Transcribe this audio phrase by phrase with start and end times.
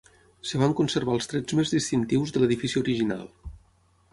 [0.45, 3.25] Es van conservar els trets més distintius de l'edifici original.